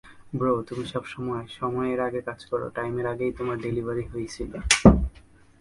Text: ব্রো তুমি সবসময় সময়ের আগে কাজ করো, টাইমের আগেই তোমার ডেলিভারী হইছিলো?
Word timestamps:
ব্রো 0.37 0.53
তুমি 0.67 0.85
সবসময় 0.93 1.45
সময়ের 1.59 1.99
আগে 2.07 2.19
কাজ 2.27 2.39
করো, 2.51 2.65
টাইমের 2.75 3.05
আগেই 3.13 3.31
তোমার 3.37 3.57
ডেলিভারী 3.65 4.03
হইছিলো? 4.13 4.57